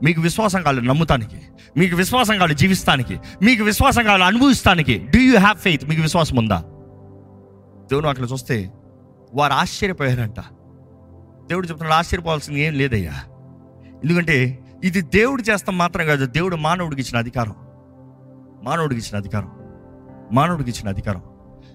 [0.03, 1.41] మీకు విశ్వాసం కావాలి నమ్ముతానికి.
[1.77, 3.19] మీకు విశ్వాసం కావాలి జీవిస్తానికి.
[3.41, 4.97] మీకు విశ్వాసం కావాలి అనుభవిస్తానికి.
[4.97, 6.63] డూ యూ హ్యావ్ ఫెయిత్ మీకు విశ్వాసం ఉందా?
[7.91, 8.71] దేవుడు అట్లా చూస్తే
[9.35, 10.39] వారు ఆశ్చర్యపోయారంట.
[11.47, 13.11] దేవుడు చెప్తున్నాడు ఆశ్చర్యపోవాల్సింది ఏం లేదయ్యా.
[14.03, 17.55] ఎందుకంటే ఇది దేవుడు చేస్తాం మాత్రం కాదు దేవుడు మానవుడికి ఇచ్చిన అధికారం.
[18.63, 19.51] మానవుడికి ఇచ్చిన అధికారం.
[20.31, 21.21] మానవుడికి ఇచ్చిన అధికారం.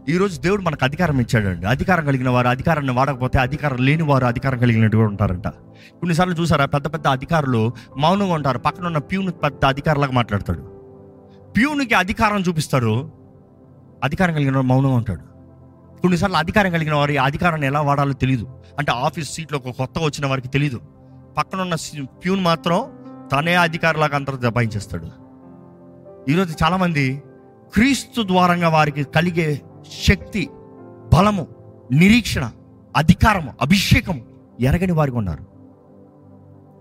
[0.09, 1.67] ఈరోజు దేవుడు మనకు అధికారం ఇచ్చాడండి.
[1.67, 5.49] అధికారం కలిగిన వారు అధికారాన్ని వాడకపోతే అధికారం లేని వారు అధికారం కలిగినట్టు కూడా ఉంటారంట.
[5.49, 8.59] కొన్నిసార్లు చూసారా పెద్ద పెద్ద అధికారులు మౌనంగా ఉంటారు.
[8.59, 10.61] పక్కన ఉన్న ప్యూను పెద్ద అధికారులాగా మాట్లాడతాడు.
[11.57, 13.13] ప్యూన్కి అధికారం చూపిస్తారు.
[14.05, 15.32] అధికారం కలిగిన వాడు మౌనంగా ఉంటాడు.
[16.03, 18.47] కొన్నిసార్లు అధికారం కలిగిన వారి అధికారాన్ని ఎలా వాడాలో తెలియదు
[18.79, 20.81] అంటే ఆఫీస్ సీట్లో ఒక కొత్తగా వచ్చిన వారికి తెలియదు
[21.39, 22.85] పక్కన ఉన్న ప్యూన్ మాత్రం
[23.33, 25.07] తనే అధికారులాగా అంతా దబాయించేస్తాడు.
[26.31, 27.23] ఈరోజు చాలామంది
[27.75, 29.61] క్రీస్తు ద్వారంగా వారికి కలిగే
[30.03, 30.49] శక్తి
[31.15, 31.47] బలము
[31.93, 32.51] నిరీక్షణ
[32.97, 34.23] అధికారము అభిషేకం
[34.61, 35.47] ఎరగని వారికి ఉన్నారు.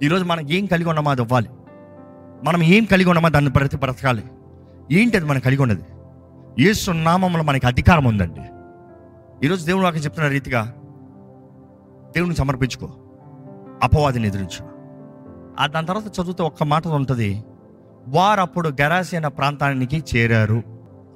[0.04, 1.50] ఈరోజు మనం ఏం కలిగి ఉన్నామో అది అవ్వాలి.
[2.44, 4.24] మనం ఏం కలిగి ఉన్నామో దాన్ని ప్రతి బ్రతకాలి
[4.92, 5.84] ఏంటి అది మనం కలిగి ఉన్నది?
[6.60, 8.42] యేసు నామంలో మనకి అధికారం ఉందండి.
[9.44, 10.74] ఈరోజు దేవుడు నాకు చెప్తున్న రీతిగా
[12.16, 12.90] దేవుని సమర్పించుకో.
[13.84, 14.66] అపవాదిని ఎదిరించు.
[15.60, 17.44] ఆ దాని తర్వాత చదివితే ఒక్క మాట ఉంటుంది.
[18.08, 20.64] వారు అప్పుడు గరాసి అన్న ప్రాంతానికి చేరారు.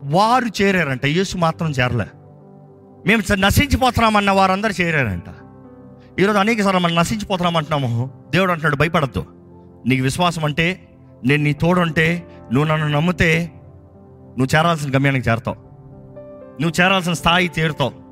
[0.03, 1.05] వారు చేరారంట.
[1.05, 2.05] యేసు మాత్రం చేరలే.
[3.07, 5.23] మేము నశించిపోతున్నామన్న వారందరూ చేరారంట.
[6.19, 8.09] ఈరోజు అనేక సార్లు మనం నశించిపోతున్నాం అంటున్నాము.
[8.29, 9.25] దేవుడు అంటున్నాడు భయపడద్దు.
[9.87, 10.89] నీకు విశ్వాసం అంటే
[11.25, 13.51] నేను నీ తోడుంటే నువ్వు నన్ను నమ్మితే
[14.37, 15.57] నువ్వు చేరాల్సిన గమ్యానికి చేరతావు.
[16.61, 18.04] నువ్వు చేరాల్సిన స్థాయి చేరుతావు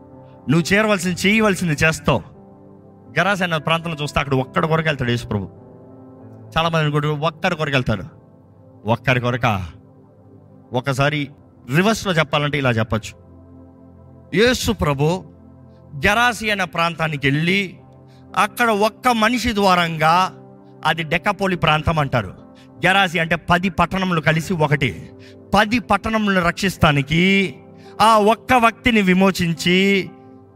[0.49, 2.21] నువ్వు చేరవలసింది చేయవలసింది చేస్తావు.
[3.19, 5.49] గరాసైన ప్రాంతంలో చూస్తే అక్కడ ఒక్కడి కొరకు వెళ్తాడు యేసు ప్రభు
[6.57, 8.03] చాలా మంది అనుకుంటారు ఒక్కడి కొరకు వెళ్తాడు.
[8.85, 9.65] ఒక్కరి కొరక?
[10.73, 11.29] ఒకసారి
[11.75, 13.23] రివర్స్లో చెప్పాలంటే ఇలా చెప్పచ్చు.
[14.35, 15.23] యేసు ప్రభు
[16.07, 17.77] గరాసి అనే ప్రాంతానికి వెళ్ళి
[18.35, 20.33] అక్కడ ఒక్క మనిషి ద్వారంగా
[20.85, 22.33] అది డెక్కపోలి ప్రాంతం అంటారు.
[22.85, 25.09] గరాసి అంటే పది పట్టణములు కలిసి ఒకటి.
[25.53, 27.55] పది పట్టణములను రక్షిస్తానికి
[28.01, 30.09] ఆ ఒక్క వ్యక్తిని విమోచించి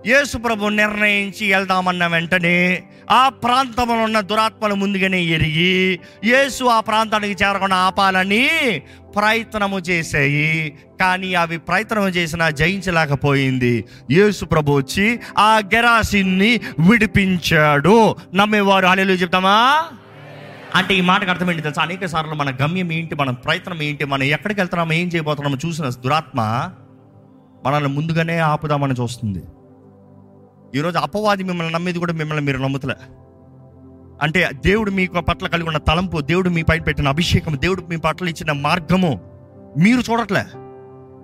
[0.07, 7.75] యేసు ప్రభు నిర్ణయించి వెళ్దామన్న వెంటనే ఆ ప్రాంతంలో ఉన్న దురాత్మలు ముందుగానే ఎరిగి యేసు ఆ ప్రాంతానికి చేరకుండా
[7.75, 8.49] ఆపాలని
[9.15, 10.73] ప్రయత్నము చేశాయి.
[10.99, 13.85] కానీ అవి ప్రయత్నం చేసినా జయించలేకపోయింది.
[14.11, 16.61] యేసు ప్రభు వచ్చి ఆ గెరాసిన్ని
[16.91, 18.15] విడిపించాడు.
[18.33, 19.85] నమ్మేవారు హల్లెలూయా చెప్తామా?
[20.75, 21.81] అంటే ఈ మాటకు అర్థం ఏంటి తెలుసా?
[21.81, 26.69] అనేక సార్లు మన గమ్యం ఏంటి మన ప్రయత్నం ఏంటి మనం ఎక్కడికి వెళ్తున్నామో ఏం చేయబోతున్నామో చూసిన దురాత్మ
[27.65, 29.43] మనల్ని ముందుగానే ఆపుదామని చూస్తుంది.
[30.75, 32.93] ఈరోజు అపవాది మిమ్మల్ని నమ్మేది కూడా మిమ్మల్ని మీరు నమ్ముతలే.
[34.21, 38.29] అంటే దేవుడు మీ పట్ల కలిగి ఉన్న తలంపు దేవుడు మీ పైన పెట్టిన అభిషేకం దేవుడు మీ పట్ల
[38.29, 39.21] ఇచ్చిన మార్గము
[39.77, 40.43] మీరు చూడట్లే.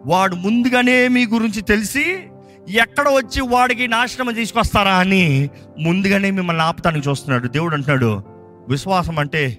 [0.06, 2.24] వాడు ముందుగానే మీ గురించి తెలిసి
[2.70, 7.48] ఎక్కడ వచ్చి వాడికి నాశనం తీసుకొస్తారా అని ముందుగానే మిమ్మల్ని ఆపుతానికి చూస్తున్నాడు.
[7.48, 8.24] దేవుడు అంటున్నాడు
[8.70, 9.58] విశ్వాసం అంటే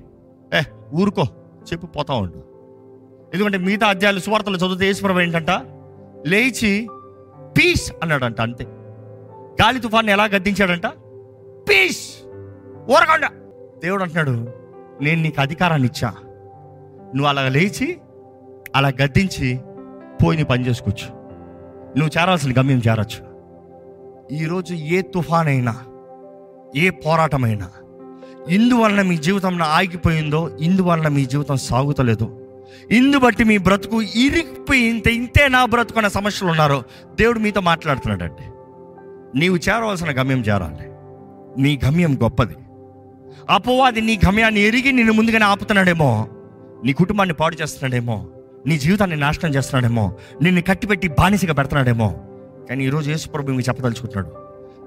[0.55, 0.61] ఏ
[0.95, 1.25] ఊరుకో
[1.73, 2.45] చెప్పి పోతా ఉండు.
[3.35, 5.51] ఎందుకంటే మిగతా అధ్యాయులు సువార్తలు చదివితే ఈశ్వరం ఏంటంట
[6.27, 6.89] లేచి
[7.59, 8.67] పీస్ అన్నాడంట అంతే.
[9.61, 10.87] గాలి తుఫాన్ని ఎలా గద్దించాడంట?
[11.69, 12.23] పీస్!
[12.91, 13.27] ఊరకండ!
[13.83, 14.49] దేవుడు అంటున్నాడు
[15.03, 16.15] నేను నీకు అధికారాన్ని ఇచ్చా.
[17.15, 17.99] నువ్వు అలా లేచి
[18.77, 19.61] అలా గద్దించి
[20.25, 21.09] పోయి నీ పని చేసుకోవచ్చు.
[21.99, 23.35] నువ్వు చేరాల్సిన గమ్యం చేరచ్చు.
[24.35, 25.75] ఈరోజు ఏ తుఫాన్ అయినా
[26.77, 27.71] ఏ పోరాటమైనా
[28.49, 32.41] ఇందువలన మీ జీవితం ఆగిపోయిందో ఇందువలన మీ జీవితం సాగుతలేదు.
[32.91, 36.83] ఇందు బట్టి మీ బ్రతుకు ఇరిగిపోయి ఇంత ఇంతే నా బ్రతుకు అనే సమస్యలు ఉన్నారో
[37.15, 38.43] దేవుడు మీతో మాట్లాడుతున్నాడండి.
[39.35, 40.89] నీవు చేరవలసిన గమ్యం చేరాలి.
[41.63, 42.55] నీ గమ్యం గొప్పది.
[43.51, 46.29] అపవాది నీ గమ్యాన్ని ఎరిగి నిన్ను ముందుగానే ఆపుతున్నాడేమో.
[46.85, 48.27] నీ కుటుంబాన్ని పాడు చేస్తున్నాడేమో.
[48.67, 50.15] నీ జీవితాన్ని నాశనం చేస్తున్నాడేమో.
[50.43, 52.15] నిన్ను కట్టిపెట్టి బానిసగా పెడుతున్నాడేమో.
[52.71, 54.45] కానీ ఈరోజు యేసుప్రభు మీకు చెప్పదలుచుకుంటున్నాడు.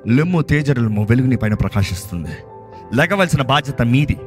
[0.10, 2.30] లెమ్ము తేజరులము వెలుగు నీ పైన ప్రకాశిస్తుంది.
[2.94, 4.18] లెగవలసిన బాధ్యత మీది.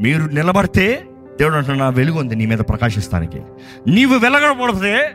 [0.00, 1.04] మీరు నిలబడితే
[1.38, 3.42] దేవుడు అంటున్నా నా వెలుగు ఉంది నీ మీద ప్రకాశిస్తానికి.
[3.86, 5.14] నీవు వెలగబడితే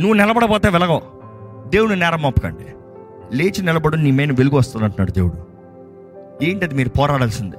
[0.00, 1.02] నువ్వు నిలబడబోతే వెలగవు.
[1.68, 2.64] దేవుని నేరం మోపకండి.
[3.34, 5.48] లేచి నిలబడు నీ మీద వెలుగు వస్తుంది అంటున్నాడు దేవుడు.
[6.44, 7.56] ఏంటది మీరు పోరాడాల్సిందే?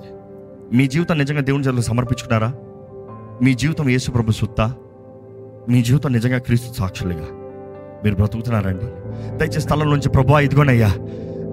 [0.77, 2.53] మీ జీవితం నిజంగా దేవుని చేతులకు సమర్పించుకున్నారా?
[3.43, 4.75] మీ జీవితం యేసు ప్రభు సుత్తా?
[5.69, 7.25] మీ జీవితం నిజంగా క్రీస్తు సాక్షులుగా?
[8.03, 8.85] మీరు బ్రతుకుతున్నారండి
[9.37, 10.93] దయచేసి స్థలం నుంచి ప్రభా ఇదిగోనయ్యా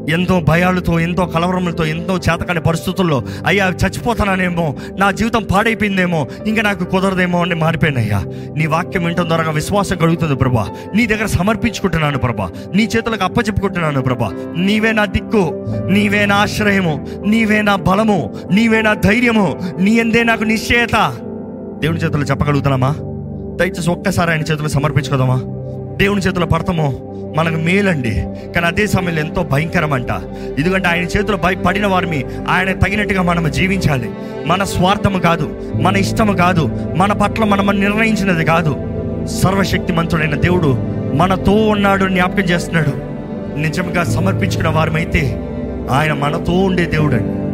[0.09, 7.43] ఎంతో భయాలతో ఎంతో కలవరములతో ఎంతో చేతకాని పరిస్థితుల్లో అయ్యా చచ్చిపోతానేమో నా జీవితం పాడైపోయిందేమో ఇంకా నాకు కుదరదేమో
[7.43, 8.25] అని మారిపోయినయ్యా.
[8.57, 10.69] నీ వాక్యం వింటం ద్వారా విశ్వాసం కలుగుతుంది ప్రభా.
[10.95, 12.51] నీ దగ్గర సమర్పించుకుంటున్నాను ప్రభా.
[12.75, 14.33] నీ చేతులకు అప్పచెప్పుకుంటున్నాను ప్రభా.
[14.57, 20.45] నీవే నా దిక్కు నీవే నా ఆశ్రయము నీవే నా బలము నీవే నా ధైర్యము నీ ఎందే నాకు
[20.45, 21.15] నిశ్చయత.
[21.79, 22.95] దేవుని చేతులు చెప్పగలుగుతున్నామా?
[23.57, 25.43] దయచేసి ఒక్కసారి ఆయన చేతులు సమర్పించుకోదామా?
[25.97, 26.93] దేవుని చేతులు పడతామో
[27.37, 28.27] మనకు మేలండి.
[28.55, 30.11] కానీ అదే సమయంలో ఎంతో భయంకరమంట.
[30.59, 34.11] ఎందుకంటే ఆయన చేతిలో భయపడిన వారిని ఆయన తగినట్టుగా మనం జీవించాలి.
[34.47, 38.77] మన స్వార్థము కాదు మన ఇష్టము కాదు మన పట్ల మనం నిర్ణయించినది కాదు.
[39.27, 40.79] సర్వశక్తిమంతుడైన దేవుడు
[41.15, 43.17] మనతో ఉన్నాడు జ్ఞాపకం చేస్తున్నాడు.
[43.59, 45.41] నిజంగా సమర్పించుకున్న వారమైతే
[45.91, 47.47] ఆయన మనతో ఉండే దేవుడు అండి.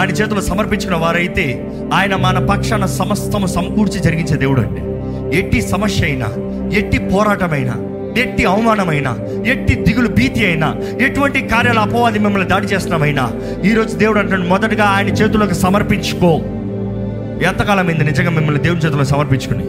[0.00, 4.80] ఆయన చేతులు సమర్పించుకున్న వారైతే ఆయన మన పక్షాన సమస్తము సమకూర్చి జరిగించే దేవుడు అండి.
[5.38, 6.26] ఎట్టి సమస్య అయినా
[6.74, 7.74] ఎట్టి పోరాటమైనా
[8.18, 9.16] ఎట్టి అవమానమైనా
[9.48, 13.32] ఎట్టి దిగులు భీతి అయినా ఎటువంటి కార్యాల అపవాది మిమ్మల్ని దాడి చేస్తున్నామైనా
[13.64, 16.40] ఈరోజు దేవుడు అంటున్నాడు మొదటగా ఆయన చేతులకు సమర్పించుకో.
[17.48, 19.64] ఎంతకాలం అయింది నిజంగా మిమ్మల్ని దేవుని చేతుల్లో సమర్పించుకుని?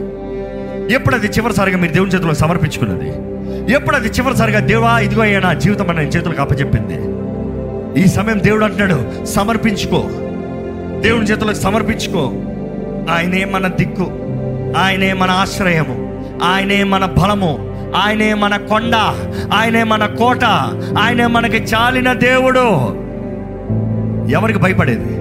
[0.94, 3.10] ఎప్పుడు అది చివరిసారిగా మీరు దేవుని చేతుల్లో సమర్పించుకున్నది?
[3.74, 6.96] ఎప్పుడు అది చివరిసారిగా దేవా ఇదిగో అయ్యా నా జీవితం అని చేతులకు అప్పచెప్పింది?
[8.02, 10.04] ఈ సమయం దేవుడు అంటున్నాడు సమర్పించుకో.
[11.02, 12.34] దేవుని చేతులకు సమర్పించుకో.
[13.14, 14.12] ఆయనే మన దిక్కు
[14.78, 18.96] ఆయనే మన ఆశ్రయము ఆయనే మన బలము ఆయనే మన కొండ
[19.54, 20.44] ఆయనే మన కోట
[21.00, 23.00] ఆయనే మనకి చాలిన దేవుడు.
[24.32, 25.20] ఎవరికి భయపడేది?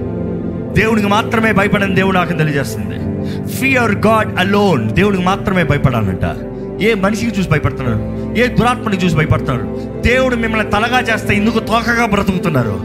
[0.81, 2.99] దేవుడికి మాత్రమే భయపడని దేవుడు నాకు తెలియజేస్తుంది.
[3.47, 6.35] ఫియర్ గాడ్ అలోన్ దేవుడికి మాత్రమే భయపడాలంట.
[6.81, 12.79] ఏ మనిషికి చూసి భయపడుతున్నారు ఏ దురాత్మని చూసి భయపడతారు దేవుడు మిమ్మల్ని తలగా చేస్తే ఇందుకు తోకగా బ్రతుకుతున్నారు.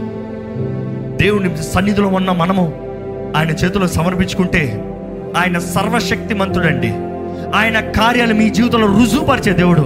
[1.17, 2.73] దేవుని సన్నిధిలో ఉన్న మనము
[3.35, 4.83] ఆయన చేతిలో సమర్పించుకుంటే
[5.37, 6.93] ఆయన సర్వశక్తిమంతుడండి.
[7.55, 9.81] ఆయన కార్యాలు మీ జీవితంలో రుజువుపరిచే దేవుడు.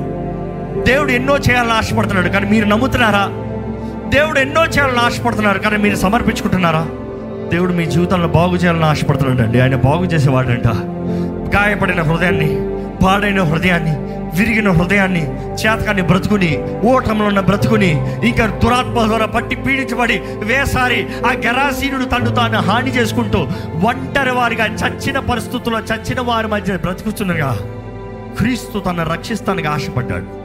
[0.87, 3.25] దేవుడు ఎన్నో చేయాలని ఆశపడుతున్నాడు కానీ మీరు నమ్ముతున్నారా?
[4.09, 6.87] దేవుడు ఎన్నో చేయాలని ఆశపడుతున్నారు కానీ మీరు సమర్పించుకుంటున్నారా?
[7.53, 10.67] దేవుడు మీ జీవితంలో బాగు చేయాలని ఆశపడుతున్నాడు అండి ఆయన బాగు చేసేవాడంట.
[11.55, 12.49] గాయపడిన హృదయాన్ని
[13.05, 13.95] పాడైన హృదయాన్ని
[14.35, 17.89] విరిగిన హృదయాన్ని చేతకాన్ని బ్రతుకుని ఓటంలో ఉన్న బ్రతుకుని
[18.27, 23.47] ఇంకా దురాత్మ ద్వారా పట్టి పీడించబడి వేసారి ఆ గరాసీనుడు తను తాను హాని చేసుకుంటూ
[23.87, 27.57] ఒంటరి వారిగా చచ్చిన పరిస్థితుల్లో చచ్చిన వారి మధ్య బ్రతుకుతుండగా
[28.37, 30.39] క్రీస్తు తన రక్షిస్తానికి ఆశపడ్డాడు.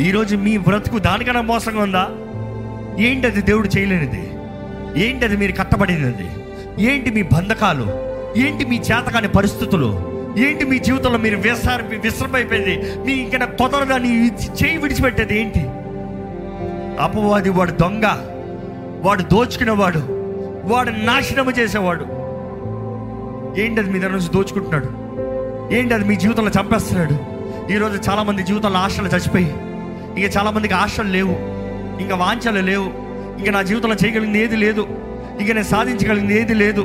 [0.00, 2.08] ఈరోజు మీ బ్రతుకు దానికన్నా మోసంగా ఉందా?
[3.04, 4.30] ఏంటది దేవుడు చేయలేనిది?
[5.06, 6.28] ఏంటది మీరు కట్టబడినది?
[6.84, 8.08] ఏంటి మీ బంధకాలు?
[8.36, 10.17] ఏంటి మీ చేతకాని పరిస్థితులు?
[10.46, 12.74] ఏంటి మీ జీవితంలో మీరు విసర విశ్రమైపోయింది?
[13.06, 13.38] మీ ఇంకా
[13.98, 14.12] నీ
[14.58, 15.62] చేయి విడిచిపెట్టేది ఏంటి?
[17.02, 18.06] అపవాది వాడు దొంగ
[19.06, 20.02] వాడు దోచుకునేవాడు
[20.64, 22.04] వాడు నాశనము చేసేవాడు.
[23.60, 24.88] ఏంటది మీ దగ్గర నుంచి దోచుకుంటున్నాడు?
[25.74, 27.16] ఏంటి అది మీ జీవితంలో చంపేస్తున్నాడు?
[27.72, 29.50] ఈరోజు చాలామంది జీవితంలో ఆశలు చచ్చిపోయి
[30.18, 31.34] ఇంకా చాలామందికి ఆశలు లేవు
[32.02, 32.88] ఇంకా వాంఛలు లేవు
[33.38, 34.82] ఇంకా నా జీవితంలో చేయగలిగింది ఏది లేదు
[35.40, 36.84] ఇంకా నేను సాధించగలిగింది ఏది లేదు.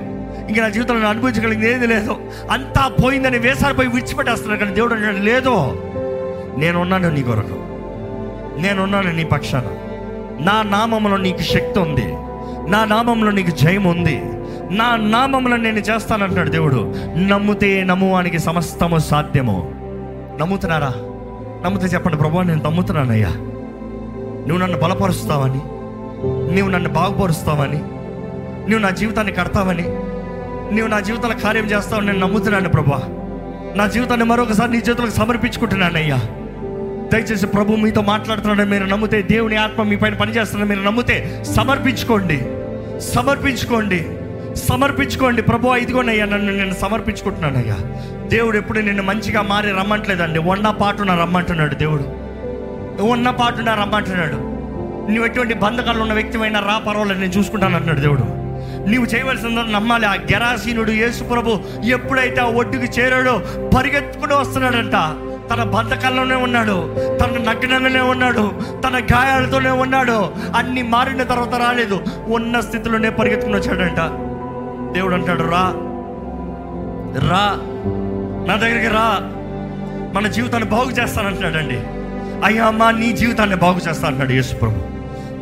[0.50, 2.16] ఇంకా నా జీవితంలో అనుభవించగలిగింది ఏది లేదు.
[2.52, 5.82] అంతా పోయిందని వేసారిపోయి విడిచిపెట్టేస్తున్నాడు కానీ దేవుడు అన్నాడు లేదు.
[6.58, 7.56] నేనున్నాను నీ కొరకు.
[8.62, 9.64] నేనున్నాను నీ పక్షాన.
[10.44, 12.06] నా నామంలో నీకు శక్తి ఉంది.
[12.72, 14.22] నా నామంలో నీకు జయం ఉంది.
[14.72, 16.94] నా నామంలో నేను చేస్తానంటున్నాడు దేవుడు.
[17.18, 19.72] నమ్ముతే నమ్మువానికి సమస్తము సాధ్యము.
[20.40, 20.92] నమ్ముతున్నారా?
[21.66, 23.30] నమ్ముతే చెప్పండి ప్రభు నేను నమ్ముతున్నానయ్యా.
[24.48, 25.62] నువ్వు నన్ను బలపరుస్తావని
[26.56, 27.78] నువ్వు నన్ను బాగుపరుస్తావని
[28.70, 29.84] నువ్వు నా జీవితాన్ని కడతావని
[30.72, 33.02] నువ్వు నా జీవితంలో కార్యం చేస్తావు నేను నమ్ముతున్నాను ప్రభా.
[33.76, 36.18] నా జీవితాన్ని మరొకసారి నీ జీవితంలో సమర్పించుకుంటున్నానయ్యా
[37.14, 42.46] దయచేసి ప్రభు మీతో మాట్లాడుతున్నాడు మీరు నమ్మితే దేవుని ఆత్మ మీ పైన పనిచేస్తున్నాడు మీరు నమ్మితే సమర్పించుకోండి.
[43.02, 44.08] సమర్పించుకోండి.
[44.56, 45.42] సమర్పించుకోండి.
[45.42, 47.78] ప్రభు ఇదిగోనయ్యా నన్ను నేను సమర్పించుకుంటున్నానయ్యా
[48.28, 50.40] దేవుడు ఎప్పుడు నిన్ను మంచిగా మారి రమ్మంటలేదండి.
[50.40, 52.04] ఉన్న పాటున రమ్మంటున్నాడు దేవుడు.
[53.04, 54.54] ఉన్న పాటున రమ్మంటున్నాడు.
[55.12, 58.43] నువ్వు ఎటువంటి బంధకాలు ఉన్న వ్యక్తివైనా రా పర్వాలేదు నేను చూసుకుంటాను అంటున్నాడు దేవుడు.
[58.88, 60.06] నీవు చేయవలసిందో నమ్మాలి.
[60.06, 63.42] ఆ గెరాసీనుడు యేసు ప్రభు ఎప్పుడైతే ఆ ఒడ్డుకి చేరాడో
[63.78, 64.94] పరిగెత్తుకుని వస్తున్నాడంట.
[65.54, 66.96] తన బంధకాల్లోనే ఉన్నాడు.
[67.22, 68.52] తన నగ్నంగానే ఉన్నాడు.
[68.88, 70.30] తన గాయాలతోనే ఉన్నాడు.
[70.56, 72.02] అన్ని మారిన తర్వాత రాలేదు.
[72.28, 73.98] ఉన్న స్థితిలోనే పరిగెత్తుకుని వచ్చాడంట.
[74.94, 75.74] దేవుడు అంటాడు రా.
[77.30, 77.60] రా.
[78.48, 79.20] నా దగ్గరికి రా.
[80.14, 81.76] మన జీవితాన్ని బాగు చేస్తానంటున్నాడండి.
[82.46, 84.76] అయ్యా అమ్మా నీ జీవితాన్ని బాగు చేస్తా అంటున్నాడు యేసు ప్రభు.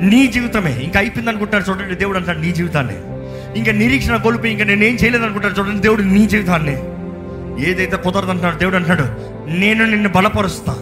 [0.03, 0.71] నీ జీవితమే.
[0.83, 1.95] ఇంకా అయిపోయింది అనుకుంటారు చూడండి.
[1.95, 3.10] దేవుడు అంటాడు నీ జీవితాన్ని.
[3.55, 6.77] ఇంకా నిరీక్షణ కోల్పోయి ఇంకా నేనేం చేయలేదు అనుకుంటారు చూడండి దేవుడు నీ జీవితాన్ని.
[7.69, 9.03] ఏదైతే కుదరదంటున్నాడు దేవుడు అంటాడు
[9.49, 10.73] నేను నిన్ను బలపరుస్తా.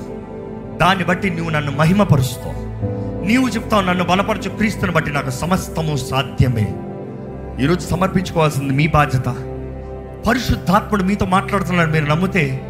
[0.82, 2.69] దాన్ని బట్టి నువ్వు నన్ను మహిమపరుస్తావు.
[3.25, 6.75] నీవు చెప్తావు నన్ను బలపరచు క్రీస్తుని బట్టి నాకు సమస్తము సాధ్యమే.
[7.63, 9.25] ఈరోజు సమర్పించుకోవాల్సింది మీ బాధ్యత.
[10.27, 12.62] పరిశుద్ధాత్ముడు మీతో మాట్లాడుతున్నాడు మీరు నమ్మితే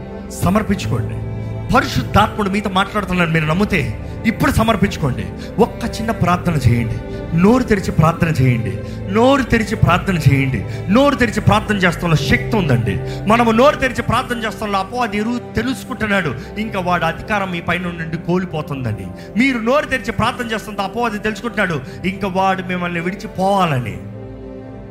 [0.43, 1.28] సమర్పించుకోండి.
[1.75, 5.25] పరిశుద్ధాత్ముడు మీతో మాట్లాడుతున్నాడు మీరు నమ్మితే ఇప్పుడు సమర్పించుకోండి.
[5.61, 6.97] ఒక్క చిన్న ప్రార్థన చేయండి.
[7.37, 8.79] నోరు తెరిచి ప్రార్థన చేయండి.
[9.13, 10.65] నోరు తెరిచి ప్రార్థన చేయండి.
[10.89, 12.99] నోరు తెరిచి ప్రార్థన చేస్తాంలో శక్తి ఉందండి.
[13.29, 16.35] మనము నోరు తెరిచి ప్రార్థన చేస్తాంలో అది ఎరువు తెలుసుకుంటున్నాడు.
[16.57, 19.07] ఇంకా వాడు అధికారం మీ పైన నుండి కోల్పోతుందండి.
[19.39, 22.07] మీరు నోరు తెరిచి ప్రార్థన చేస్తుంటే అపవాది తెలుసుకుంటున్నాడు.
[22.07, 23.97] ఇంకా వాడు మిమ్మల్ని విడిచిపోవాలని.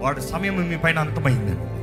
[0.00, 1.78] వాడు సమయం మీ పైన అంతమైందండి.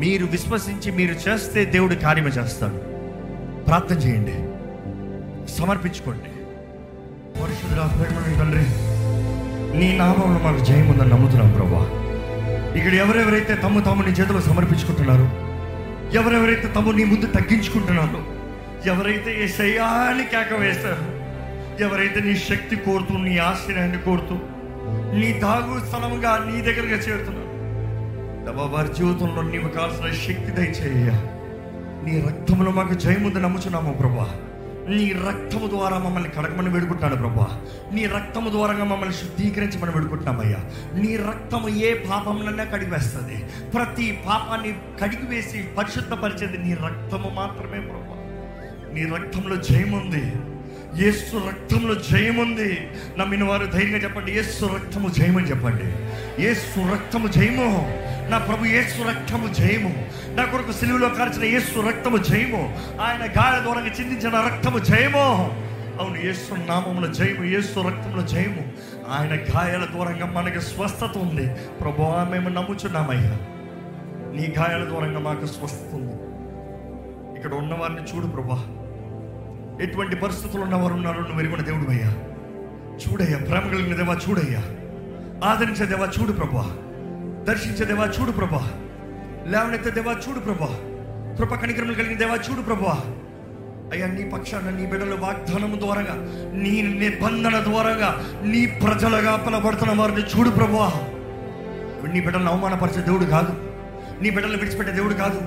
[0.00, 2.95] మీరు విశ్వసించి మీరు చేస్తే దేవుడు కార్యము చేస్తాడు.
[3.66, 4.36] ప్రార్థన చేయండి.
[5.50, 6.30] సమర్పించుకోండి.
[7.40, 7.84] పరిశుద్ధుడా,
[8.40, 8.66] తండ్రి
[9.78, 11.82] నీ నామంలో మాకు జయముందని నమ్ముతున్నాం ప్రభా.
[12.78, 15.26] ఇక్కడ ఎవరెవరైతే తమ్ము తాము నీ చేతిలో సమర్పించుకుంటున్నారో
[16.18, 18.20] ఎవరెవరైతే తమ్ము నీ ముందు తగ్గించుకుంటున్నారో
[18.90, 21.06] ఎవరైతే ఏ శయాన్ని కేక వేస్తారో
[21.84, 24.38] ఎవరైతే నీ శక్తి కోరుతూ నీ ఆశ్రయాన్ని కోరుతూ
[25.18, 27.46] నీ దాగు స్థలముగా నీ దగ్గరగా చేరుతున్నారు.
[28.74, 31.35] వారి జీవితంలో నీవు కావాల్సిన శక్తి దయచేయ
[32.06, 34.36] నీ రక్తంలో మాకు జయముందు నమ్ముచున్నాము ప్రభా.
[34.88, 37.60] నీ రక్తము ద్వారా మమ్మల్ని కడగమని వేడుకుంటున్నాను ప్రభా.
[37.92, 40.58] నీ రక్తము ద్వారా మమ్మల్ని శుద్ధీకరించమని వేడుకుంటున్నామయ్యా.
[41.00, 43.44] నీ రక్తము ఏ పాపంలోనే కడిగివేస్తుంది.
[43.74, 48.22] ప్రతి పాపాన్ని కడిగివేసి పరిశుద్ధపరిచేది నీ రక్తము మాత్రమే ప్రభా.
[48.92, 50.32] నీ రక్తంలో జయముంది.
[50.96, 52.90] యేసు రక్తంలో జయముంది.
[53.18, 55.84] నమ్మిన వారు ధైర్యంగా చెప్పండి ఏసు రక్తము జయమని చెప్పండి.
[56.42, 57.92] యేసు రక్తము జయము.
[58.30, 60.06] నా ప్రభు యేసు రక్తము జయము.
[60.34, 62.78] నా కొరకు సిలువలో కార్చిన ఏసు రక్తము జయము.
[63.00, 65.54] ఆయన గాయ దూరంగా చిందించిన రక్తము జయము.
[66.00, 68.72] అవును ఏసు నామముల జయము ఏసు రక్తంలో జయము.
[69.08, 71.46] ఆయన గాయాల దూరంగా మనకి స్వస్థత ఉంది.
[71.80, 73.38] ప్రభు మేము నమ్ముచున్నామయ్యా.
[74.34, 76.12] నీ గాయాల దూరంగా మాకు స్వస్థత ఉంది.
[77.38, 78.85] ఇక్కడ ఉన్నవారిని చూడు ప్రభా.
[79.82, 81.20] ఎటువంటి పరిస్థితులు ఉన్నవారు ఉన్నారో.
[81.20, 82.10] నువ్వు ఎరుగున దేవుడు అయ్యా.
[82.96, 84.60] చూడయ్యా ప్రేమ కలిగిన దేవా చూడయ్యా.
[85.48, 86.76] ఆదరించే దేవా చూడు ప్రభా
[87.48, 88.70] దర్శించే దేవా చూడు ప్రభా
[89.46, 90.78] లేవనెత్తే దేవా చూడు ప్రభా
[91.38, 93.00] కృప కనికరములు కలిగిన దేవా చూడు ప్రభా
[93.92, 96.14] అయ్యా నీ పక్షాన నీ బిడ్డల వాగ్దానము ద్వారాగా
[96.54, 100.92] నీ నిబంధన ద్వారాగా నీ ప్రజలుగా పిలబడుతున్న వారిని చూడు ప్రభా
[102.12, 103.52] నీ బిడ్డలను అవమానపరిచే దేవుడు కాదు.
[104.22, 105.40] నీ బిడ్డలను విడిచిపెట్టే దేవుడు కాదు.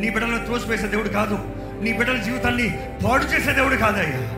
[0.00, 1.38] నీ బిడ్డలను త్రోసివేసే దేవుడు కాదు.
[1.82, 4.30] నీ బిడ్డల జీవితాన్ని పాడు చేసే దేవుడు కాదయ్యా.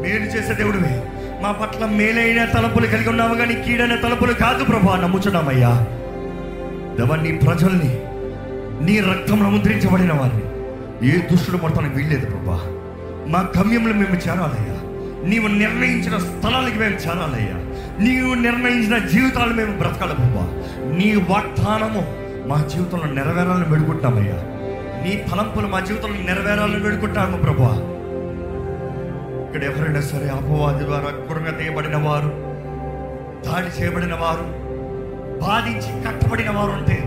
[0.00, 1.08] మేలు చేసే దేవుడివే.
[1.42, 5.86] మా పట్ల మేలైన తలపులు కలిగి ఉన్నావు కానీ కీడైన తలపులు కాదు ప్రభా నమ్ముచున్నామయ్యా.
[6.96, 8.00] దేవా నీ ప్రజల్ని
[8.84, 10.42] నీ రక్తంలో ముద్రించబడిన వారిని.
[11.08, 12.60] ఏ దుష్టుడు మొత్తానికి వీల్లేదు ప్రభా.
[13.26, 14.76] మా గమ్యంలో మేము చేరాలయ్యా.
[15.28, 17.54] నీవు నిర్ణయించిన స్థలాలకి మేము చేరాలయ్యా.
[18.04, 20.62] నీవు నిర్ణయించిన జీవితాలు మేము బ్రతకాలి ప్రభా.
[20.96, 22.14] నీ వాగ్దానము
[22.48, 24.44] మా జీవితంలో నెరవేరాలని పెడుకుంటామయ్యా
[25.02, 27.70] నీ తలంపులు మా జీవితంలో నెరవేరాలని వేడుకుంటాము ప్రభా
[29.44, 32.30] ఇక్కడ ఎవరైనా సరే అపవాది ద్వారా కురంగా తీయబడిన వారు
[33.46, 34.46] దాడి చేయబడిన వారు
[35.40, 36.98] బాధించి కట్టబడిన వారు ఉంటే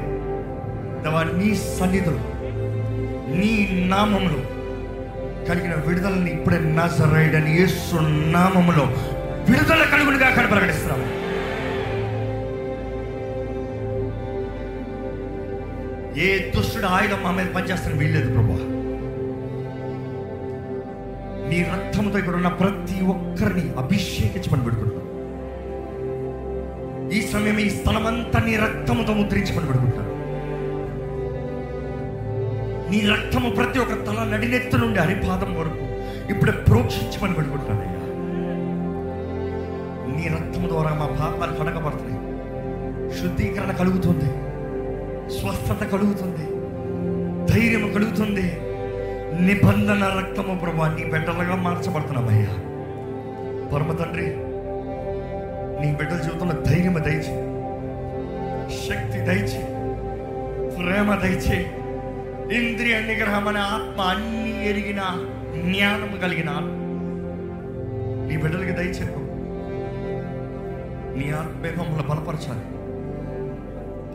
[1.38, 2.22] నీ సన్నిధిలో
[3.40, 3.52] నీ
[3.88, 4.40] నామములో
[5.48, 7.96] కలిగిన విడుదలని ఇప్పుడే నజరైడని యేసు
[8.32, 8.86] నామములో
[9.50, 11.23] విడుదల కలుగునిగా అక్కడ ప్రకటిస్తున్నాము.
[16.18, 18.58] ఏ దుష్టుడు ఆయుధం మా మీద పనిచేస్తాను వీల్లేదు ప్రభా.
[21.50, 25.10] నీ రక్తంతో ఇక్కడ ఉన్న ప్రతి ఒక్కరిని అభిషేకించమని పెడుకుంటున్నాం
[27.12, 30.12] ఈ సమయం ఈ స్థలమంతా నీ రక్తముతో ముద్రించమని పెడుకుంటాను
[32.92, 35.86] నీ రక్తము ప్రతి ఒక్క తల నడినెత్తు నుండి అరిపాదం వరకు
[36.32, 38.00] ఇప్పుడే ప్రోక్షించమని పెడుకుంటానయ్యా
[40.16, 42.22] నీ రక్తం ద్వారా మా పాపాలు కడగబడుతున్నాయి.
[43.22, 44.43] శుద్ధీకరణ కలుగుతుంది.
[45.40, 46.46] స్వస్థత కలుగుతుంది.
[47.54, 48.46] ధైర్యం కలుగుతుంది.
[49.46, 52.54] నిబంధన రక్తము ప్రభా నీ బిడ్డలుగా మార్చబడుతున్నామయ్యా.
[53.70, 54.28] పరమ తండ్రి
[55.82, 57.36] నీ బిడ్డల జీవితంలో ధైర్యం దయచి
[58.88, 59.62] శక్తి దయచి
[60.76, 61.58] ప్రేమ దయచి
[62.58, 65.02] ఇంద్రియ నిగ్రహం అనే ఆత్మ అన్ని ఎరిగిన
[65.56, 66.52] జ్ఞానం కలిగిన
[68.28, 69.20] నీ బిడ్డలకి దయచేపు
[71.18, 72.73] నీ ఆత్మే మమ్మల్ని బలపరచాలి.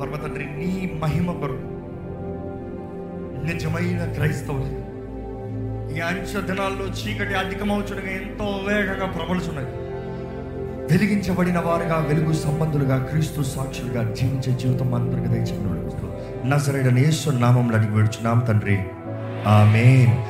[0.01, 1.79] పర్వతండ్రి నీ మహిమ కొరకు.
[3.47, 4.89] నిజమైన క్రైస్తవులు.
[5.97, 9.67] ఈ అంచ దినాల్లో చీకటి అధికమవుచుడుగా ఎంతో వేగంగా ప్రబలుచున్నది.
[10.93, 15.55] వెలిగించబడిన వారుగా వెలుగు సంబంధులుగా క్రీస్తు సాక్షులుగా జీవించే జీవితం అందరికీ దయచేసి
[16.49, 18.79] నజరైన నేస్వ నామంలో అడిగి వేడుచున్నాం తండ్రి.
[19.47, 20.25] ఆమేన్.